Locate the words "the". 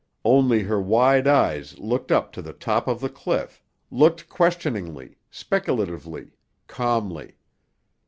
2.41-2.53, 3.01-3.07